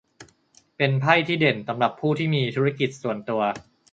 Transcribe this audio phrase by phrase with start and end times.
[0.77, 3.41] เป็นไพ่ที่เด่นสำหรับผู้ที่มีธุรกิจส่วนตัว